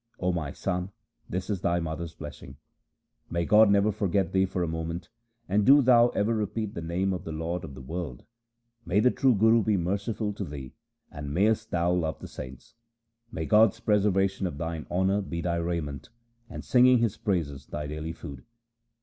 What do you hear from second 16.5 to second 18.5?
singing His praises thy daily food